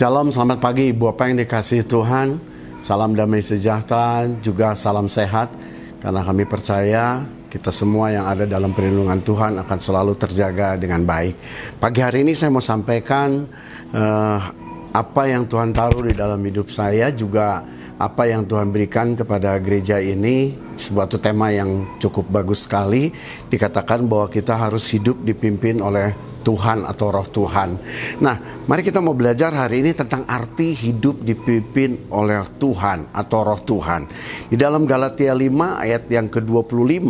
Shalom, 0.00 0.32
selamat 0.32 0.64
pagi 0.64 0.96
Ibu 0.96 1.12
Bapak 1.12 1.28
yang 1.28 1.44
dikasih 1.44 1.84
Tuhan. 1.84 2.40
Salam 2.80 3.12
damai 3.12 3.44
sejahtera, 3.44 4.24
juga 4.40 4.72
salam 4.72 5.12
sehat. 5.12 5.52
Karena 6.00 6.24
kami 6.24 6.48
percaya 6.48 7.20
kita 7.52 7.68
semua 7.68 8.08
yang 8.08 8.24
ada 8.24 8.48
dalam 8.48 8.72
perlindungan 8.72 9.20
Tuhan 9.20 9.60
akan 9.60 9.76
selalu 9.76 10.16
terjaga 10.16 10.80
dengan 10.80 11.04
baik. 11.04 11.36
Pagi 11.76 12.00
hari 12.00 12.24
ini 12.24 12.32
saya 12.32 12.48
mau 12.48 12.64
sampaikan 12.64 13.44
uh, 13.92 14.40
apa 14.88 15.22
yang 15.28 15.44
Tuhan 15.44 15.68
taruh 15.76 16.08
di 16.08 16.16
dalam 16.16 16.40
hidup 16.48 16.72
saya 16.72 17.12
juga 17.12 17.60
apa 18.00 18.24
yang 18.24 18.48
Tuhan 18.48 18.72
berikan 18.72 19.12
kepada 19.12 19.60
gereja 19.60 20.00
ini 20.00 20.56
sebuah 20.80 21.04
tema 21.20 21.52
yang 21.52 22.00
cukup 22.00 22.32
bagus 22.32 22.64
sekali 22.64 23.12
dikatakan 23.52 24.08
bahwa 24.08 24.32
kita 24.32 24.56
harus 24.56 24.88
hidup 24.88 25.20
dipimpin 25.20 25.84
oleh 25.84 26.16
Tuhan 26.40 26.88
atau 26.88 27.12
roh 27.12 27.28
Tuhan. 27.28 27.76
Nah, 28.24 28.64
mari 28.64 28.80
kita 28.80 29.04
mau 29.04 29.12
belajar 29.12 29.52
hari 29.52 29.84
ini 29.84 29.92
tentang 29.92 30.24
arti 30.24 30.72
hidup 30.72 31.20
dipimpin 31.20 32.08
oleh 32.08 32.40
Tuhan 32.56 33.12
atau 33.12 33.44
roh 33.44 33.60
Tuhan. 33.60 34.08
Di 34.48 34.56
dalam 34.56 34.88
Galatia 34.88 35.36
5 35.36 35.76
ayat 35.76 36.08
yang 36.08 36.32
ke-25, 36.32 37.04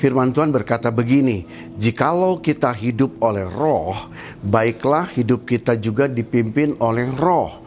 firman 0.00 0.32
Tuhan 0.32 0.48
berkata 0.48 0.88
begini, 0.88 1.44
"Jikalau 1.76 2.40
kita 2.40 2.72
hidup 2.72 3.20
oleh 3.20 3.44
roh, 3.44 4.08
baiklah 4.40 5.12
hidup 5.12 5.44
kita 5.44 5.76
juga 5.76 6.08
dipimpin 6.08 6.80
oleh 6.80 7.12
roh." 7.20 7.63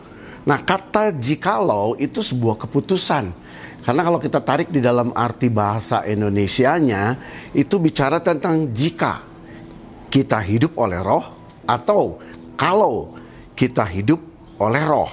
Nah, 0.48 0.64
kata 0.64 1.12
jikalau 1.12 2.00
itu 2.00 2.24
sebuah 2.24 2.56
keputusan. 2.56 3.36
Karena 3.84 4.02
kalau 4.04 4.16
kita 4.16 4.40
tarik 4.40 4.72
di 4.72 4.80
dalam 4.80 5.12
arti 5.12 5.52
bahasa 5.52 6.08
Indonesianya, 6.08 7.20
itu 7.52 7.76
bicara 7.84 8.23
tentang 8.23 8.72
jika 8.72 9.28
kita 10.08 10.40
hidup 10.40 10.80
oleh 10.80 11.03
roh 11.03 11.36
atau 11.68 12.23
kalau 12.56 13.20
kita 13.59 13.84
hidup 13.92 14.23
oleh 14.56 14.84
roh. 14.88 15.12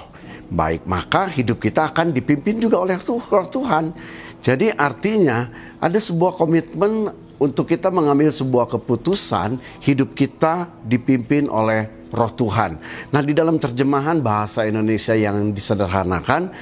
Baik, 0.54 0.86
maka 0.86 1.26
hidup 1.26 1.58
kita 1.58 1.90
akan 1.90 2.14
dipimpin 2.14 2.62
juga 2.62 2.78
oleh 2.78 2.94
roh 3.02 3.46
Tuhan. 3.50 3.90
Jadi 4.38 4.70
artinya 4.70 5.50
ada 5.82 5.98
sebuah 5.98 6.38
komitmen 6.38 7.10
untuk 7.42 7.66
kita 7.66 7.90
mengambil 7.90 8.30
sebuah 8.30 8.70
keputusan 8.70 9.58
hidup 9.82 10.14
kita 10.14 10.70
dipimpin 10.86 11.50
oleh 11.50 12.03
roh 12.14 12.30
Tuhan. 12.30 12.78
Nah 13.10 13.20
di 13.20 13.34
dalam 13.34 13.58
terjemahan 13.58 14.22
bahasa 14.22 14.62
Indonesia 14.64 15.18
yang 15.18 15.50
disederhanakan, 15.50 16.54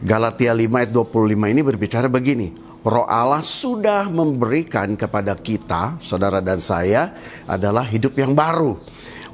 Galatia 0.00 0.56
5 0.56 0.80
ayat 0.80 0.90
25 0.92 1.52
ini 1.52 1.60
berbicara 1.60 2.08
begini. 2.08 2.48
Roh 2.86 3.02
Allah 3.04 3.42
sudah 3.42 4.06
memberikan 4.06 4.94
kepada 4.94 5.34
kita, 5.34 5.98
saudara 5.98 6.38
dan 6.38 6.62
saya, 6.62 7.12
adalah 7.44 7.82
hidup 7.82 8.14
yang 8.14 8.30
baru. 8.30 8.78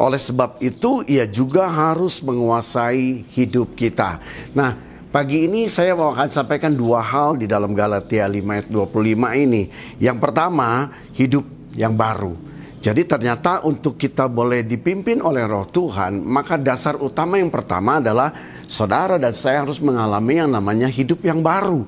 Oleh 0.01 0.17
sebab 0.17 0.57
itu, 0.65 1.05
ia 1.05 1.29
juga 1.29 1.69
harus 1.69 2.25
menguasai 2.25 3.29
hidup 3.29 3.77
kita. 3.77 4.25
Nah, 4.57 4.73
pagi 5.13 5.45
ini 5.45 5.69
saya 5.69 5.93
mau 5.93 6.17
akan 6.17 6.33
sampaikan 6.33 6.73
dua 6.73 7.05
hal 7.05 7.37
di 7.37 7.45
dalam 7.45 7.77
Galatia 7.77 8.25
5 8.25 8.41
ayat 8.57 8.67
25 8.73 9.37
ini. 9.37 9.69
Yang 10.01 10.19
pertama, 10.19 10.89
hidup 11.13 11.45
yang 11.77 11.93
baru. 11.93 12.52
Jadi 12.83 13.07
ternyata 13.07 13.63
untuk 13.63 13.95
kita 13.95 14.27
boleh 14.27 14.67
dipimpin 14.67 15.23
oleh 15.23 15.47
roh 15.47 15.63
Tuhan, 15.63 16.19
maka 16.19 16.59
dasar 16.59 16.99
utama 16.99 17.39
yang 17.39 17.47
pertama 17.47 18.03
adalah 18.03 18.35
saudara 18.67 19.23
dan 19.23 19.31
saya 19.31 19.63
harus 19.63 19.79
mengalami 19.79 20.43
yang 20.43 20.51
namanya 20.51 20.91
hidup 20.91 21.23
yang 21.23 21.39
baru. 21.47 21.87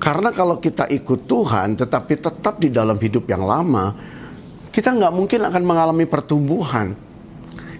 Karena 0.00 0.32
kalau 0.32 0.56
kita 0.56 0.88
ikut 0.88 1.28
Tuhan 1.28 1.76
tetapi 1.76 2.14
tetap 2.16 2.56
di 2.56 2.72
dalam 2.72 2.96
hidup 2.96 3.28
yang 3.28 3.44
lama, 3.44 3.92
kita 4.72 4.96
nggak 4.96 5.12
mungkin 5.12 5.44
akan 5.44 5.60
mengalami 5.60 6.08
pertumbuhan. 6.08 6.96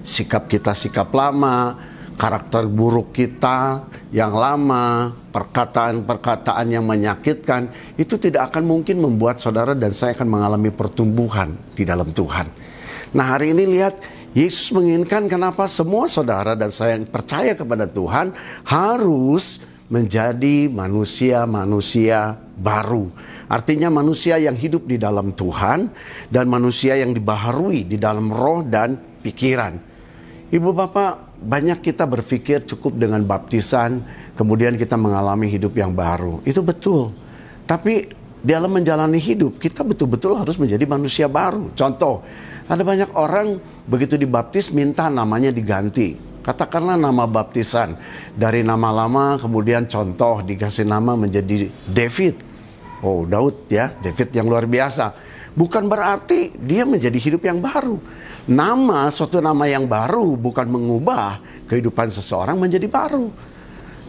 Sikap 0.04 0.44
kita 0.44 0.76
sikap 0.76 1.08
lama, 1.16 1.80
karakter 2.20 2.68
buruk 2.68 3.16
kita 3.16 3.88
yang 4.12 4.36
lama, 4.36 5.08
perkataan-perkataan 5.32 6.68
yang 6.68 6.84
menyakitkan, 6.84 7.72
itu 7.96 8.20
tidak 8.20 8.52
akan 8.52 8.68
mungkin 8.68 9.00
membuat 9.00 9.40
saudara 9.40 9.72
dan 9.72 9.96
saya 9.96 10.12
akan 10.12 10.28
mengalami 10.28 10.68
pertumbuhan 10.68 11.56
di 11.72 11.88
dalam 11.88 12.12
Tuhan. 12.12 12.52
Nah 13.16 13.24
hari 13.24 13.56
ini 13.56 13.64
lihat, 13.64 13.96
Yesus 14.36 14.68
menginginkan 14.76 15.32
kenapa 15.32 15.64
semua 15.64 16.12
saudara 16.12 16.52
dan 16.52 16.68
saya 16.68 17.00
yang 17.00 17.08
percaya 17.08 17.56
kepada 17.56 17.88
Tuhan 17.88 18.36
harus 18.68 19.64
menjadi 19.88 20.70
manusia-manusia 20.70 22.36
baru. 22.54 23.10
Artinya 23.50 23.90
manusia 23.90 24.38
yang 24.38 24.54
hidup 24.54 24.86
di 24.86 25.00
dalam 25.00 25.34
Tuhan 25.34 25.90
dan 26.30 26.44
manusia 26.46 26.94
yang 26.94 27.10
dibaharui 27.10 27.82
di 27.82 27.98
dalam 27.98 28.30
roh 28.30 28.62
dan 28.62 28.94
pikiran. 29.24 29.74
Ibu 30.54 30.70
bapak 30.70 31.29
banyak 31.40 31.80
kita 31.80 32.04
berpikir 32.04 32.68
cukup 32.68 33.00
dengan 33.00 33.24
baptisan, 33.24 34.04
kemudian 34.36 34.76
kita 34.76 35.00
mengalami 35.00 35.48
hidup 35.48 35.72
yang 35.72 35.96
baru. 35.96 36.44
Itu 36.44 36.60
betul. 36.60 37.16
Tapi 37.64 38.12
dalam 38.44 38.72
menjalani 38.72 39.16
hidup, 39.16 39.56
kita 39.56 39.80
betul-betul 39.80 40.36
harus 40.36 40.60
menjadi 40.60 40.84
manusia 40.84 41.26
baru. 41.28 41.72
Contoh, 41.72 42.20
ada 42.68 42.84
banyak 42.84 43.16
orang 43.16 43.56
begitu 43.88 44.20
dibaptis 44.20 44.68
minta 44.70 45.08
namanya 45.08 45.48
diganti. 45.48 46.16
Katakanlah 46.40 46.96
nama 46.96 47.28
baptisan. 47.28 47.96
Dari 48.32 48.64
nama 48.64 48.88
lama 48.88 49.36
kemudian 49.36 49.84
contoh 49.84 50.40
dikasih 50.40 50.88
nama 50.88 51.12
menjadi 51.16 51.68
David. 51.84 52.40
Oh 53.00 53.24
Daud 53.28 53.68
ya, 53.68 53.92
David 54.00 54.28
yang 54.32 54.48
luar 54.48 54.64
biasa. 54.64 55.12
Bukan 55.54 55.90
berarti 55.90 56.54
dia 56.58 56.86
menjadi 56.86 57.18
hidup 57.18 57.42
yang 57.46 57.58
baru 57.58 57.98
Nama 58.48 59.12
suatu 59.12 59.38
nama 59.38 59.68
yang 59.68 59.84
baru 59.84 60.32
bukan 60.34 60.64
mengubah 60.64 61.38
kehidupan 61.68 62.08
seseorang 62.08 62.56
menjadi 62.56 62.88
baru. 62.88 63.28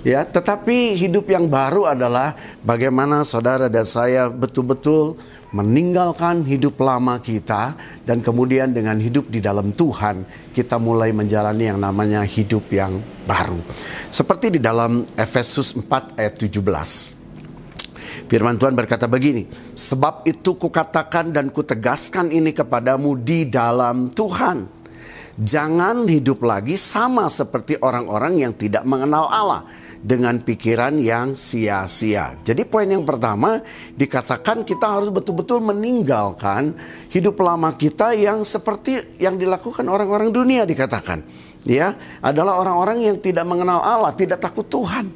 Ya, 0.01 0.25
tetapi 0.25 0.97
hidup 0.97 1.29
yang 1.29 1.45
baru 1.45 1.85
adalah 1.85 2.33
bagaimana 2.65 3.21
saudara 3.21 3.69
dan 3.69 3.85
saya 3.85 4.33
betul-betul 4.33 5.13
meninggalkan 5.53 6.41
hidup 6.41 6.81
lama 6.81 7.21
kita 7.21 7.77
dan 8.01 8.25
kemudian 8.25 8.73
dengan 8.73 8.97
hidup 8.97 9.29
di 9.29 9.37
dalam 9.37 9.69
Tuhan 9.69 10.25
kita 10.57 10.81
mulai 10.81 11.13
menjalani 11.13 11.69
yang 11.69 11.77
namanya 11.77 12.25
hidup 12.25 12.65
yang 12.73 12.97
baru. 13.29 13.61
Seperti 14.09 14.57
di 14.57 14.59
dalam 14.63 15.05
Efesus 15.13 15.77
4 15.77 16.17
ayat 16.17 16.33
17. 16.33 17.20
Firman 18.31 18.55
Tuhan 18.55 18.71
berkata 18.79 19.11
begini, 19.11 19.43
sebab 19.75 20.23
itu 20.23 20.55
kukatakan 20.55 21.35
dan 21.35 21.51
kutegaskan 21.51 22.31
ini 22.31 22.55
kepadamu 22.55 23.19
di 23.19 23.51
dalam 23.51 24.07
Tuhan. 24.07 24.71
Jangan 25.35 26.07
hidup 26.07 26.39
lagi 26.39 26.79
sama 26.79 27.27
seperti 27.27 27.75
orang-orang 27.83 28.39
yang 28.39 28.55
tidak 28.55 28.87
mengenal 28.87 29.27
Allah 29.27 29.67
dengan 29.99 30.39
pikiran 30.39 30.95
yang 30.95 31.35
sia-sia. 31.35 32.39
Jadi 32.39 32.63
poin 32.63 32.87
yang 32.87 33.03
pertama 33.03 33.59
dikatakan 33.99 34.63
kita 34.63 34.87
harus 34.87 35.11
betul-betul 35.11 35.59
meninggalkan 35.59 36.71
hidup 37.11 37.35
lama 37.43 37.75
kita 37.75 38.15
yang 38.15 38.47
seperti 38.47 39.19
yang 39.19 39.35
dilakukan 39.35 39.83
orang-orang 39.91 40.31
dunia 40.31 40.63
dikatakan. 40.63 41.19
Ya, 41.67 41.99
adalah 42.23 42.63
orang-orang 42.63 43.11
yang 43.11 43.19
tidak 43.19 43.43
mengenal 43.43 43.83
Allah, 43.83 44.15
tidak 44.15 44.39
takut 44.39 44.71
Tuhan. 44.71 45.11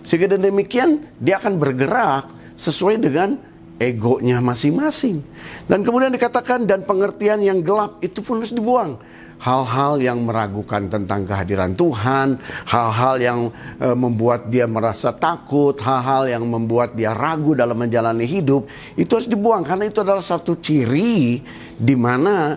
Sehingga 0.00 0.32
demikian 0.40 1.12
dia 1.20 1.36
akan 1.36 1.60
bergerak 1.60 2.43
sesuai 2.54 3.02
dengan 3.02 3.38
egonya 3.78 4.38
masing-masing. 4.38 5.22
Dan 5.66 5.82
kemudian 5.82 6.14
dikatakan 6.14 6.66
dan 6.68 6.86
pengertian 6.86 7.42
yang 7.42 7.60
gelap 7.60 7.98
itu 8.00 8.22
pun 8.22 8.42
harus 8.42 8.54
dibuang. 8.54 8.98
Hal-hal 9.34 10.00
yang 10.00 10.24
meragukan 10.24 10.88
tentang 10.88 11.26
kehadiran 11.28 11.76
Tuhan, 11.76 12.40
hal-hal 12.64 13.14
yang 13.20 13.40
e, 13.76 13.92
membuat 13.92 14.48
dia 14.48 14.64
merasa 14.64 15.12
takut, 15.12 15.74
hal-hal 15.84 16.30
yang 16.30 16.46
membuat 16.48 16.96
dia 16.96 17.12
ragu 17.12 17.52
dalam 17.52 17.76
menjalani 17.76 18.24
hidup, 18.24 18.64
itu 18.96 19.10
harus 19.10 19.28
dibuang 19.28 19.66
karena 19.66 19.90
itu 19.90 20.00
adalah 20.00 20.22
satu 20.24 20.56
ciri 20.56 21.44
di 21.76 21.94
mana 21.98 22.56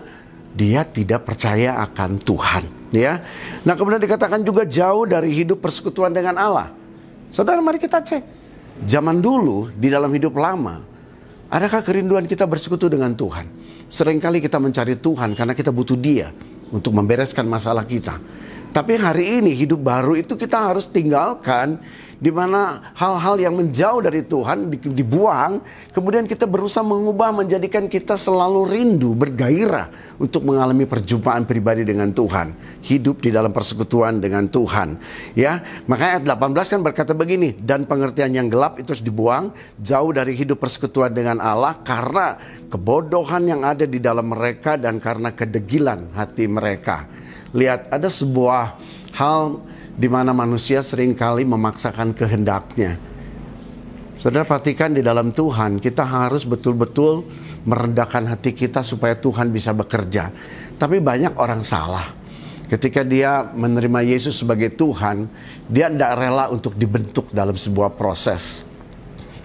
dia 0.54 0.86
tidak 0.86 1.28
percaya 1.28 1.76
akan 1.82 2.24
Tuhan, 2.24 2.64
ya. 2.94 3.20
Nah, 3.68 3.74
kemudian 3.76 4.00
dikatakan 4.00 4.40
juga 4.40 4.64
jauh 4.64 5.04
dari 5.04 5.34
hidup 5.34 5.60
persekutuan 5.60 6.14
dengan 6.14 6.40
Allah. 6.40 6.72
Saudara, 7.28 7.60
mari 7.60 7.76
kita 7.76 8.00
cek 8.00 8.37
Zaman 8.86 9.18
dulu 9.18 9.74
di 9.74 9.90
dalam 9.90 10.12
hidup 10.14 10.38
lama, 10.38 10.78
adakah 11.50 11.82
kerinduan 11.82 12.28
kita 12.30 12.46
bersekutu 12.46 12.86
dengan 12.86 13.10
Tuhan? 13.18 13.46
Seringkali 13.88 14.38
kita 14.38 14.60
mencari 14.62 14.94
Tuhan 15.00 15.34
karena 15.34 15.56
kita 15.56 15.74
butuh 15.74 15.98
Dia 15.98 16.30
untuk 16.70 16.94
membereskan 16.94 17.48
masalah 17.48 17.82
kita. 17.88 18.20
Tapi 18.68 19.00
hari 19.00 19.40
ini 19.40 19.56
hidup 19.56 19.80
baru 19.80 20.14
itu 20.14 20.36
kita 20.36 20.70
harus 20.70 20.86
tinggalkan 20.86 21.80
di 22.18 22.34
mana 22.34 22.90
hal-hal 22.98 23.38
yang 23.38 23.54
menjauh 23.54 24.02
dari 24.02 24.26
Tuhan 24.26 24.66
dibuang, 24.74 25.62
kemudian 25.94 26.26
kita 26.26 26.50
berusaha 26.50 26.82
mengubah 26.82 27.30
menjadikan 27.30 27.86
kita 27.86 28.18
selalu 28.18 28.66
rindu, 28.66 29.14
bergairah 29.14 30.18
untuk 30.18 30.42
mengalami 30.42 30.82
perjumpaan 30.82 31.46
pribadi 31.46 31.86
dengan 31.86 32.10
Tuhan, 32.10 32.82
hidup 32.82 33.22
di 33.22 33.30
dalam 33.30 33.54
persekutuan 33.54 34.18
dengan 34.18 34.50
Tuhan. 34.50 34.98
Ya, 35.38 35.62
makanya 35.86 36.18
ayat 36.18 36.24
18 36.26 36.74
kan 36.74 36.80
berkata 36.82 37.12
begini, 37.14 37.54
dan 37.54 37.86
pengertian 37.86 38.34
yang 38.34 38.50
gelap 38.50 38.82
itu 38.82 38.98
harus 38.98 39.06
dibuang, 39.06 39.54
jauh 39.78 40.10
dari 40.10 40.34
hidup 40.34 40.58
persekutuan 40.58 41.14
dengan 41.14 41.38
Allah 41.38 41.78
karena 41.86 42.34
kebodohan 42.66 43.46
yang 43.46 43.62
ada 43.62 43.86
di 43.86 44.02
dalam 44.02 44.26
mereka 44.26 44.74
dan 44.74 44.98
karena 44.98 45.30
kedegilan 45.30 46.10
hati 46.18 46.50
mereka. 46.50 47.27
Lihat, 47.56 47.88
ada 47.88 48.08
sebuah 48.12 48.76
hal 49.16 49.62
di 49.98 50.06
mana 50.06 50.30
manusia 50.30 50.84
sering 50.84 51.16
kali 51.16 51.42
memaksakan 51.48 52.12
kehendaknya. 52.12 53.00
Saudara 54.18 54.42
perhatikan 54.42 54.90
di 54.94 55.02
dalam 55.02 55.30
Tuhan 55.30 55.78
kita 55.78 56.02
harus 56.02 56.42
betul-betul 56.42 57.22
merendahkan 57.62 58.34
hati 58.34 58.50
kita 58.50 58.82
supaya 58.82 59.14
Tuhan 59.14 59.54
bisa 59.54 59.70
bekerja. 59.70 60.34
Tapi 60.74 60.98
banyak 60.98 61.38
orang 61.38 61.62
salah. 61.62 62.18
Ketika 62.68 63.00
dia 63.00 63.46
menerima 63.48 64.04
Yesus 64.04 64.44
sebagai 64.44 64.74
Tuhan, 64.74 65.24
dia 65.70 65.88
tidak 65.88 66.20
rela 66.20 66.50
untuk 66.52 66.76
dibentuk 66.76 67.32
dalam 67.32 67.56
sebuah 67.56 67.96
proses. 67.96 68.66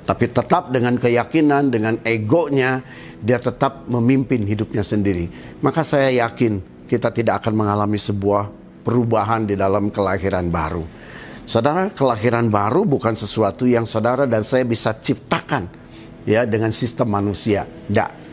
Tapi 0.03 0.27
tetap 0.27 0.67
dengan 0.75 0.99
keyakinan, 0.99 1.71
dengan 1.71 1.95
egonya, 2.03 2.83
dia 3.23 3.39
tetap 3.39 3.87
memimpin 3.87 4.43
hidupnya 4.43 4.83
sendiri. 4.83 5.31
Maka 5.63 5.87
saya 5.87 6.11
yakin 6.11 6.72
kita 6.85 7.09
tidak 7.09 7.43
akan 7.43 7.53
mengalami 7.65 7.97
sebuah 7.97 8.49
perubahan 8.83 9.47
di 9.47 9.55
dalam 9.55 9.89
kelahiran 9.89 10.51
baru. 10.51 10.83
Saudara, 11.43 11.91
kelahiran 11.91 12.47
baru 12.47 12.87
bukan 12.87 13.19
sesuatu 13.19 13.67
yang 13.67 13.83
saudara 13.83 14.23
dan 14.23 14.47
saya 14.47 14.63
bisa 14.63 14.95
ciptakan 14.95 15.67
ya 16.23 16.47
dengan 16.47 16.71
sistem 16.71 17.11
manusia. 17.11 17.67
Tidak. 17.67 18.23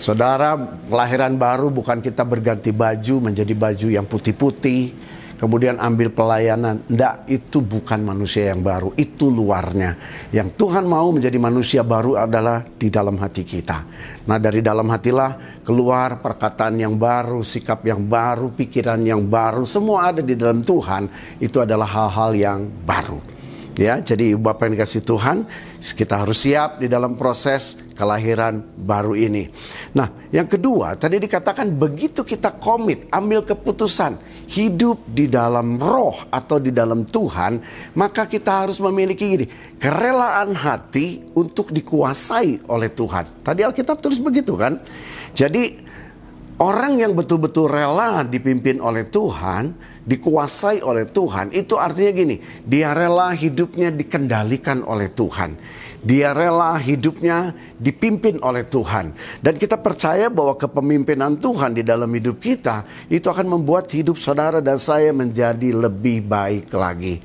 Saudara, 0.00 0.56
kelahiran 0.88 1.36
baru 1.40 1.72
bukan 1.72 2.04
kita 2.04 2.24
berganti 2.24 2.72
baju 2.72 3.32
menjadi 3.32 3.52
baju 3.56 3.88
yang 3.88 4.04
putih-putih, 4.04 4.92
kemudian 5.36 5.78
ambil 5.78 6.12
pelayanan. 6.12 6.82
Tidak, 6.84 7.28
itu 7.30 7.62
bukan 7.62 8.02
manusia 8.02 8.50
yang 8.52 8.64
baru, 8.64 8.92
itu 8.98 9.28
luarnya. 9.28 9.96
Yang 10.32 10.56
Tuhan 10.56 10.84
mau 10.88 11.08
menjadi 11.12 11.38
manusia 11.38 11.80
baru 11.86 12.18
adalah 12.18 12.64
di 12.64 12.88
dalam 12.88 13.20
hati 13.20 13.44
kita. 13.44 13.78
Nah 14.26 14.38
dari 14.42 14.64
dalam 14.64 14.88
hatilah 14.90 15.62
keluar 15.62 16.18
perkataan 16.24 16.80
yang 16.80 16.96
baru, 16.98 17.44
sikap 17.44 17.84
yang 17.86 18.02
baru, 18.02 18.50
pikiran 18.50 18.98
yang 19.04 19.22
baru, 19.28 19.62
semua 19.62 20.10
ada 20.10 20.24
di 20.24 20.34
dalam 20.34 20.64
Tuhan. 20.64 21.08
Itu 21.38 21.62
adalah 21.62 21.86
hal-hal 21.86 22.30
yang 22.34 22.60
baru. 22.84 23.35
Ya, 23.76 24.00
jadi 24.00 24.32
Bapak 24.40 24.72
yang 24.72 24.80
dikasih 24.80 25.04
Tuhan, 25.04 25.44
kita 25.84 26.24
harus 26.24 26.48
siap 26.48 26.80
di 26.80 26.88
dalam 26.88 27.12
proses 27.12 27.76
kelahiran 27.92 28.64
baru 28.72 29.12
ini. 29.12 29.52
Nah, 29.92 30.08
yang 30.32 30.48
kedua, 30.48 30.96
tadi 30.96 31.20
dikatakan 31.20 31.76
begitu 31.76 32.24
kita 32.24 32.56
komit, 32.56 33.04
ambil 33.12 33.44
keputusan, 33.44 34.16
hidup 34.48 35.04
di 35.12 35.28
dalam 35.28 35.76
roh 35.76 36.24
atau 36.32 36.56
di 36.56 36.72
dalam 36.72 37.04
Tuhan, 37.04 37.60
maka 38.00 38.24
kita 38.24 38.64
harus 38.64 38.80
memiliki 38.80 39.28
gini, 39.28 39.46
kerelaan 39.76 40.56
hati 40.56 41.20
untuk 41.36 41.68
dikuasai 41.68 42.64
oleh 42.72 42.88
Tuhan. 42.88 43.44
Tadi 43.44 43.60
Alkitab 43.60 44.00
tulis 44.00 44.24
begitu 44.24 44.56
kan? 44.56 44.80
Jadi 45.36 45.84
orang 46.56 47.00
yang 47.00 47.12
betul-betul 47.12 47.68
rela 47.68 48.24
dipimpin 48.24 48.80
oleh 48.80 49.04
Tuhan, 49.08 49.76
dikuasai 50.06 50.80
oleh 50.80 51.08
Tuhan, 51.08 51.52
itu 51.52 51.76
artinya 51.76 52.12
gini, 52.12 52.36
dia 52.64 52.96
rela 52.96 53.32
hidupnya 53.32 53.92
dikendalikan 53.92 54.80
oleh 54.84 55.12
Tuhan. 55.12 55.56
Dia 56.06 56.30
rela 56.30 56.78
hidupnya 56.78 57.50
dipimpin 57.82 58.38
oleh 58.38 58.62
Tuhan. 58.62 59.10
Dan 59.42 59.58
kita 59.58 59.74
percaya 59.74 60.30
bahwa 60.30 60.54
kepemimpinan 60.54 61.34
Tuhan 61.34 61.74
di 61.74 61.82
dalam 61.82 62.06
hidup 62.14 62.38
kita 62.38 62.86
itu 63.10 63.26
akan 63.26 63.58
membuat 63.58 63.90
hidup 63.90 64.14
saudara 64.14 64.62
dan 64.62 64.78
saya 64.78 65.10
menjadi 65.10 65.74
lebih 65.74 66.22
baik 66.22 66.70
lagi. 66.70 67.18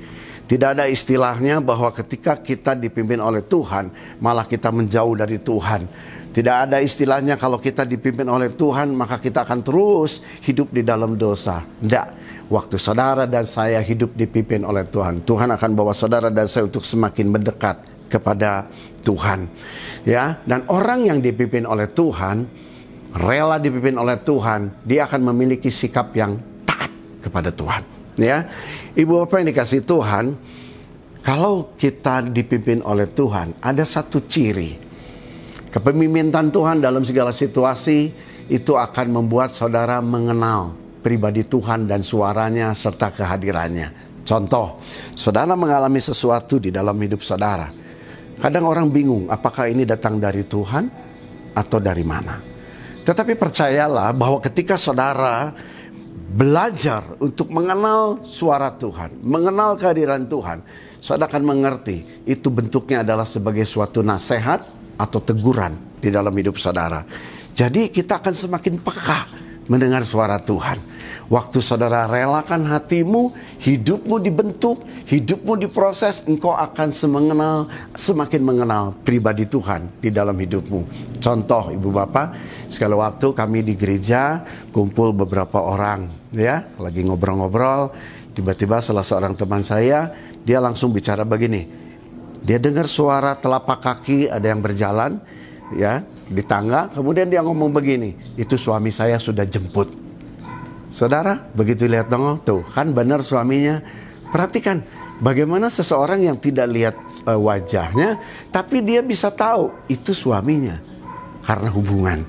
Tidak 0.50 0.68
ada 0.74 0.90
istilahnya 0.90 1.62
bahwa 1.62 1.94
ketika 1.94 2.36
kita 2.42 2.74
dipimpin 2.74 3.22
oleh 3.22 3.46
Tuhan, 3.46 3.88
malah 4.18 4.44
kita 4.44 4.74
menjauh 4.74 5.14
dari 5.14 5.38
Tuhan. 5.38 5.86
Tidak 6.32 6.56
ada 6.68 6.80
istilahnya 6.80 7.36
kalau 7.36 7.60
kita 7.60 7.84
dipimpin 7.84 8.24
oleh 8.24 8.56
Tuhan 8.56 8.96
maka 8.96 9.20
kita 9.20 9.44
akan 9.44 9.60
terus 9.60 10.24
hidup 10.40 10.72
di 10.72 10.80
dalam 10.80 11.20
dosa. 11.20 11.60
Tidak. 11.60 12.06
Waktu 12.48 12.76
saudara 12.80 13.28
dan 13.28 13.44
saya 13.44 13.84
hidup 13.84 14.16
dipimpin 14.16 14.64
oleh 14.64 14.84
Tuhan, 14.88 15.24
Tuhan 15.24 15.52
akan 15.52 15.70
bawa 15.76 15.92
saudara 15.92 16.28
dan 16.28 16.48
saya 16.48 16.68
untuk 16.68 16.84
semakin 16.84 17.32
mendekat 17.32 17.80
kepada 18.12 18.68
Tuhan. 19.00 19.48
Ya, 20.04 20.36
dan 20.44 20.68
orang 20.68 21.08
yang 21.08 21.18
dipimpin 21.24 21.64
oleh 21.64 21.88
Tuhan, 21.88 22.44
rela 23.16 23.56
dipimpin 23.56 23.96
oleh 23.96 24.20
Tuhan, 24.20 24.84
dia 24.84 25.08
akan 25.08 25.32
memiliki 25.32 25.72
sikap 25.72 26.12
yang 26.12 26.36
taat 26.68 26.92
kepada 27.24 27.48
Tuhan. 27.48 27.82
Ya. 28.20 28.44
Ibu 28.92 29.24
Bapak 29.24 29.40
yang 29.40 29.48
dikasih 29.56 29.80
Tuhan, 29.88 30.36
kalau 31.24 31.72
kita 31.80 32.28
dipimpin 32.28 32.84
oleh 32.84 33.08
Tuhan, 33.08 33.56
ada 33.64 33.86
satu 33.88 34.20
ciri 34.28 34.91
Kepemimpinan 35.72 36.52
Tuhan 36.52 36.84
dalam 36.84 37.00
segala 37.00 37.32
situasi 37.32 38.12
itu 38.52 38.76
akan 38.76 39.08
membuat 39.08 39.48
saudara 39.56 40.04
mengenal 40.04 40.76
pribadi 41.00 41.48
Tuhan 41.48 41.88
dan 41.88 42.04
suaranya 42.04 42.76
serta 42.76 43.08
kehadirannya. 43.08 44.20
Contoh, 44.20 44.84
saudara 45.16 45.56
mengalami 45.56 45.96
sesuatu 45.96 46.60
di 46.60 46.68
dalam 46.68 46.94
hidup 47.00 47.24
saudara. 47.24 47.72
Kadang 48.36 48.68
orang 48.68 48.92
bingung 48.92 49.32
apakah 49.32 49.72
ini 49.72 49.88
datang 49.88 50.20
dari 50.20 50.44
Tuhan 50.44 50.84
atau 51.56 51.78
dari 51.80 52.04
mana. 52.04 52.36
Tetapi 53.00 53.32
percayalah 53.32 54.12
bahwa 54.12 54.44
ketika 54.44 54.76
saudara 54.76 55.56
belajar 56.36 57.16
untuk 57.16 57.48
mengenal 57.48 58.20
suara 58.28 58.76
Tuhan, 58.76 59.24
mengenal 59.24 59.80
kehadiran 59.80 60.28
Tuhan, 60.28 60.60
saudara 61.00 61.32
akan 61.32 61.42
mengerti 61.48 62.28
itu 62.28 62.52
bentuknya 62.52 63.00
adalah 63.00 63.24
sebagai 63.24 63.64
suatu 63.64 64.04
nasihat 64.04 64.81
atau 64.96 65.20
teguran 65.22 65.74
di 66.00 66.08
dalam 66.10 66.32
hidup 66.34 66.58
saudara. 66.58 67.04
Jadi 67.52 67.92
kita 67.92 68.18
akan 68.18 68.34
semakin 68.34 68.74
peka 68.80 69.20
mendengar 69.70 70.02
suara 70.02 70.40
Tuhan. 70.42 70.80
Waktu 71.32 71.64
saudara 71.64 72.04
relakan 72.04 72.68
hatimu, 72.68 73.32
hidupmu 73.56 74.20
dibentuk, 74.20 74.84
hidupmu 75.08 75.56
diproses, 75.64 76.26
engkau 76.28 76.52
akan 76.52 76.92
semengenal, 76.92 77.72
semakin 77.96 78.42
mengenal 78.44 78.92
pribadi 79.00 79.48
Tuhan 79.48 79.88
di 80.02 80.12
dalam 80.12 80.36
hidupmu. 80.36 80.80
Contoh 81.22 81.72
ibu 81.72 81.88
bapak, 81.88 82.36
sekali 82.68 82.92
waktu 82.92 83.32
kami 83.32 83.64
di 83.64 83.72
gereja 83.78 84.44
kumpul 84.76 85.16
beberapa 85.16 85.64
orang, 85.64 86.12
ya, 86.36 86.68
lagi 86.76 87.00
ngobrol-ngobrol, 87.00 87.96
tiba-tiba 88.36 88.84
salah 88.84 89.06
seorang 89.06 89.32
teman 89.32 89.64
saya, 89.64 90.12
dia 90.44 90.60
langsung 90.60 90.92
bicara 90.92 91.24
begini, 91.24 91.64
dia 92.42 92.58
dengar 92.58 92.90
suara 92.90 93.38
telapak 93.38 93.78
kaki 93.78 94.26
ada 94.26 94.50
yang 94.50 94.58
berjalan 94.58 95.22
ya 95.78 96.02
di 96.26 96.42
tangga. 96.42 96.90
Kemudian 96.90 97.30
dia 97.30 97.40
ngomong 97.40 97.70
begini, 97.70 98.18
itu 98.34 98.58
suami 98.58 98.90
saya 98.90 99.16
sudah 99.22 99.46
jemput. 99.46 99.94
Saudara, 100.92 101.48
begitu 101.56 101.88
lihat 101.88 102.10
dong, 102.12 102.42
tuh 102.44 102.66
kan 102.74 102.90
benar 102.92 103.24
suaminya. 103.24 103.80
Perhatikan 104.28 104.82
bagaimana 105.22 105.70
seseorang 105.72 106.20
yang 106.20 106.36
tidak 106.36 106.68
lihat 106.68 106.96
uh, 107.24 107.38
wajahnya, 107.38 108.20
tapi 108.50 108.82
dia 108.84 109.00
bisa 109.00 109.32
tahu 109.32 109.72
itu 109.88 110.12
suaminya 110.12 110.82
karena 111.46 111.68
hubungan, 111.72 112.26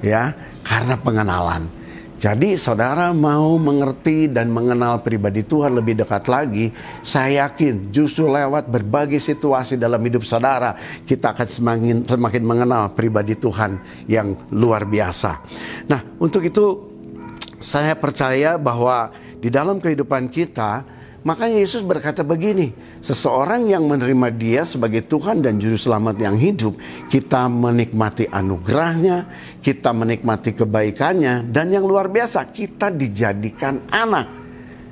ya, 0.00 0.32
karena 0.64 0.96
pengenalan. 0.96 1.77
Jadi 2.18 2.58
saudara 2.58 3.14
mau 3.14 3.54
mengerti 3.62 4.26
dan 4.26 4.50
mengenal 4.50 5.06
pribadi 5.06 5.46
Tuhan 5.46 5.70
lebih 5.70 6.02
dekat 6.02 6.26
lagi, 6.26 6.74
saya 6.98 7.46
yakin 7.46 7.94
justru 7.94 8.26
lewat 8.26 8.66
berbagai 8.66 9.22
situasi 9.22 9.78
dalam 9.78 10.02
hidup 10.02 10.26
saudara, 10.26 10.74
kita 11.06 11.30
akan 11.30 11.46
semakin 11.46 11.96
semakin 12.10 12.42
mengenal 12.42 12.90
pribadi 12.90 13.38
Tuhan 13.38 13.78
yang 14.10 14.34
luar 14.50 14.82
biasa. 14.82 15.46
Nah, 15.86 16.02
untuk 16.18 16.42
itu 16.42 16.90
saya 17.62 17.94
percaya 17.94 18.58
bahwa 18.58 19.14
di 19.38 19.46
dalam 19.46 19.78
kehidupan 19.78 20.26
kita 20.26 20.97
Makanya 21.28 21.60
Yesus 21.60 21.84
berkata 21.84 22.24
begini, 22.24 22.72
seseorang 23.04 23.68
yang 23.68 23.84
menerima 23.84 24.32
dia 24.32 24.64
sebagai 24.64 25.04
Tuhan 25.04 25.44
dan 25.44 25.60
Juru 25.60 25.76
Selamat 25.76 26.16
yang 26.16 26.40
hidup, 26.40 26.80
kita 27.12 27.52
menikmati 27.52 28.24
anugerahnya, 28.32 29.28
kita 29.60 29.92
menikmati 29.92 30.56
kebaikannya, 30.56 31.44
dan 31.52 31.68
yang 31.68 31.84
luar 31.84 32.08
biasa, 32.08 32.48
kita 32.48 32.88
dijadikan 32.88 33.84
anak. 33.92 34.24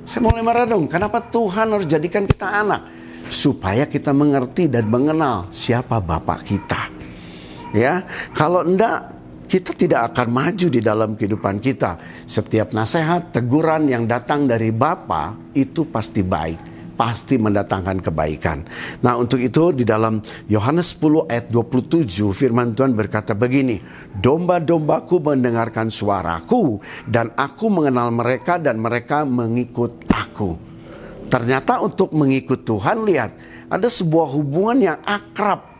Saya 0.05 0.29
mulai 0.29 0.45
merenung, 0.45 0.85
kenapa 0.85 1.25
Tuhan 1.25 1.73
harus 1.73 1.89
jadikan 1.89 2.29
kita 2.29 2.45
anak? 2.45 2.85
Supaya 3.33 3.89
kita 3.89 4.13
mengerti 4.13 4.69
dan 4.69 4.85
mengenal 4.93 5.49
siapa 5.49 5.97
Bapak 5.97 6.45
kita. 6.45 6.93
Ya, 7.73 8.05
kalau 8.37 8.61
enggak 8.61 9.16
kita 9.47 9.71
tidak 9.71 10.13
akan 10.13 10.27
maju 10.27 10.67
di 10.67 10.83
dalam 10.83 11.15
kehidupan 11.15 11.63
kita. 11.63 11.95
Setiap 12.27 12.75
nasihat, 12.75 13.31
teguran 13.31 13.87
yang 13.87 14.03
datang 14.03 14.43
dari 14.43 14.75
Bapa 14.75 15.33
itu 15.55 15.87
pasti 15.87 16.19
baik, 16.19 16.93
pasti 16.99 17.39
mendatangkan 17.39 18.03
kebaikan. 18.03 18.67
Nah, 18.99 19.15
untuk 19.15 19.39
itu 19.39 19.71
di 19.71 19.87
dalam 19.87 20.19
Yohanes 20.51 20.99
10 20.99 21.31
ayat 21.31 21.47
27 21.47 22.35
firman 22.35 22.75
Tuhan 22.75 22.91
berkata 22.91 23.31
begini, 23.31 23.79
"Domba-dombaku 24.19 25.23
mendengarkan 25.23 25.87
suaraku 25.87 26.83
dan 27.07 27.31
aku 27.39 27.71
mengenal 27.71 28.11
mereka 28.11 28.59
dan 28.59 28.83
mereka 28.83 29.23
mengikut 29.23 30.03
aku." 30.11 30.59
Ternyata 31.31 31.79
untuk 31.79 32.11
mengikut 32.11 32.67
Tuhan 32.67 33.03
lihat, 33.07 33.31
ada 33.67 33.87
sebuah 33.87 34.27
hubungan 34.31 34.79
yang 34.91 34.99
akrab 35.03 35.76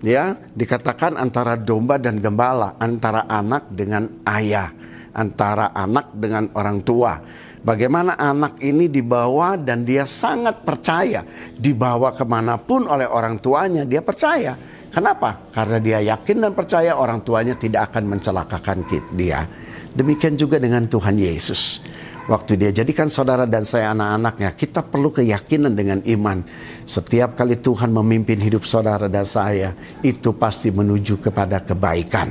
ya 0.00 0.36
dikatakan 0.36 1.16
antara 1.16 1.56
domba 1.56 1.96
dan 1.96 2.20
gembala, 2.20 2.76
antara 2.80 3.24
anak 3.28 3.68
dengan 3.72 4.08
ayah, 4.28 4.72
antara 5.12 5.72
anak 5.76 6.12
dengan 6.16 6.48
orang 6.56 6.80
tua. 6.84 7.14
Bagaimana 7.60 8.16
anak 8.16 8.56
ini 8.64 8.88
dibawa 8.88 9.52
dan 9.60 9.84
dia 9.84 10.08
sangat 10.08 10.64
percaya. 10.64 11.20
Dibawa 11.52 12.16
ke 12.16 12.24
mana 12.24 12.56
pun 12.56 12.88
oleh 12.88 13.04
orang 13.04 13.36
tuanya, 13.36 13.84
dia 13.84 14.00
percaya. 14.00 14.56
Kenapa? 14.90 15.52
Karena 15.52 15.78
dia 15.78 15.98
yakin 16.02 16.40
dan 16.40 16.52
percaya 16.56 16.96
orang 16.96 17.20
tuanya 17.20 17.54
tidak 17.54 17.92
akan 17.92 18.16
mencelakakan 18.16 18.82
dia. 19.12 19.44
Demikian 19.92 20.40
juga 20.40 20.56
dengan 20.56 20.88
Tuhan 20.88 21.14
Yesus. 21.20 21.84
Waktu 22.28 22.60
dia 22.60 22.70
jadikan 22.74 23.08
saudara 23.08 23.48
dan 23.48 23.64
saya 23.64 23.96
anak-anaknya, 23.96 24.52
kita 24.52 24.84
perlu 24.84 25.08
keyakinan 25.08 25.72
dengan 25.72 26.04
iman. 26.04 26.44
Setiap 26.84 27.38
kali 27.38 27.56
Tuhan 27.56 27.88
memimpin 27.88 28.36
hidup 28.36 28.68
saudara 28.68 29.08
dan 29.08 29.24
saya, 29.24 29.72
itu 30.04 30.36
pasti 30.36 30.68
menuju 30.68 31.24
kepada 31.24 31.64
kebaikan. 31.64 32.28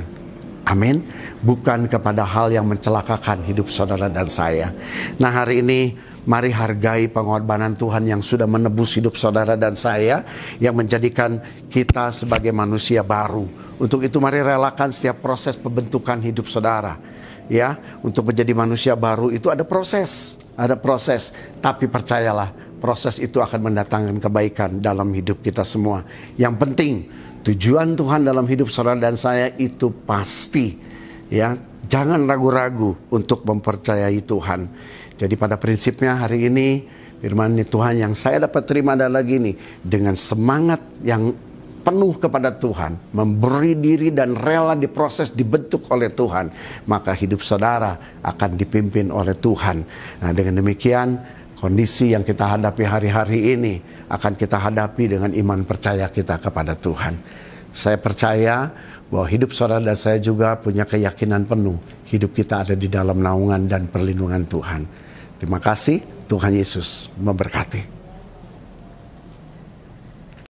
Amin. 0.68 1.02
Bukan 1.42 1.90
kepada 1.90 2.22
hal 2.22 2.54
yang 2.54 2.68
mencelakakan 2.70 3.42
hidup 3.42 3.66
saudara 3.66 4.06
dan 4.06 4.30
saya. 4.30 4.70
Nah 5.18 5.32
hari 5.34 5.66
ini 5.66 5.98
mari 6.28 6.54
hargai 6.54 7.10
pengorbanan 7.10 7.74
Tuhan 7.74 8.06
yang 8.06 8.22
sudah 8.22 8.46
menebus 8.46 8.94
hidup 8.94 9.18
saudara 9.18 9.58
dan 9.58 9.74
saya. 9.74 10.22
Yang 10.62 10.74
menjadikan 10.78 11.42
kita 11.66 12.14
sebagai 12.14 12.54
manusia 12.54 13.02
baru. 13.02 13.48
Untuk 13.82 14.06
itu 14.06 14.22
mari 14.22 14.38
relakan 14.44 14.94
setiap 14.94 15.18
proses 15.24 15.58
pembentukan 15.58 16.22
hidup 16.22 16.46
saudara 16.46 17.19
ya 17.50 17.74
untuk 18.06 18.30
menjadi 18.30 18.54
manusia 18.54 18.94
baru 18.94 19.34
itu 19.34 19.50
ada 19.50 19.66
proses 19.66 20.40
ada 20.60 20.76
proses. 20.76 21.32
Tapi 21.64 21.88
percayalah 21.88 22.52
proses 22.84 23.16
itu 23.16 23.40
akan 23.40 23.72
mendatangkan 23.72 24.20
kebaikan 24.20 24.84
dalam 24.84 25.08
hidup 25.16 25.40
kita 25.40 25.64
semua. 25.64 26.04
Yang 26.36 26.54
penting 26.60 26.94
tujuan 27.40 27.96
Tuhan 27.96 28.28
dalam 28.28 28.44
hidup 28.44 28.68
saudara 28.68 29.00
dan 29.00 29.16
saya 29.16 29.48
itu 29.56 29.88
pasti 30.04 30.76
ya 31.32 31.56
jangan 31.88 32.28
ragu-ragu 32.28 32.92
untuk 33.08 33.48
mempercayai 33.48 34.20
Tuhan. 34.20 34.60
Jadi 35.16 35.34
pada 35.40 35.56
prinsipnya 35.56 36.20
hari 36.20 36.52
ini 36.52 36.84
firman 37.20 37.56
Tuhan 37.64 38.04
yang 38.04 38.12
saya 38.12 38.44
dapat 38.44 38.68
terima 38.68 38.96
adalah 38.96 39.24
gini 39.24 39.56
dengan 39.80 40.16
semangat 40.16 40.80
yang 41.04 41.32
penuh 41.80 42.14
kepada 42.20 42.52
Tuhan, 42.54 43.16
memberi 43.16 43.74
diri 43.74 44.12
dan 44.12 44.36
rela 44.36 44.76
diproses, 44.76 45.32
dibentuk 45.32 45.88
oleh 45.88 46.12
Tuhan, 46.12 46.52
maka 46.86 47.16
hidup 47.16 47.40
saudara 47.40 48.20
akan 48.20 48.54
dipimpin 48.54 49.08
oleh 49.08 49.34
Tuhan. 49.36 49.76
Nah, 50.20 50.32
dengan 50.36 50.60
demikian 50.60 51.18
kondisi 51.58 52.12
yang 52.12 52.24
kita 52.24 52.56
hadapi 52.56 52.84
hari-hari 52.84 53.56
ini 53.56 53.74
akan 54.08 54.32
kita 54.36 54.60
hadapi 54.60 55.16
dengan 55.16 55.32
iman 55.32 55.64
percaya 55.64 56.08
kita 56.08 56.40
kepada 56.40 56.76
Tuhan. 56.76 57.18
Saya 57.70 57.98
percaya 58.02 58.70
bahwa 59.10 59.26
hidup 59.26 59.50
saudara 59.54 59.82
dan 59.82 59.98
saya 59.98 60.18
juga 60.22 60.58
punya 60.58 60.86
keyakinan 60.86 61.46
penuh 61.46 61.78
hidup 62.10 62.34
kita 62.34 62.66
ada 62.66 62.74
di 62.74 62.86
dalam 62.90 63.22
naungan 63.22 63.66
dan 63.70 63.86
perlindungan 63.86 64.46
Tuhan. 64.46 64.82
Terima 65.38 65.62
kasih, 65.62 66.02
Tuhan 66.26 66.52
Yesus 66.52 67.10
memberkati. 67.18 67.99